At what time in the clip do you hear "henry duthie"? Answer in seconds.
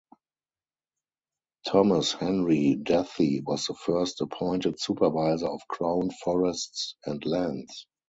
2.13-3.41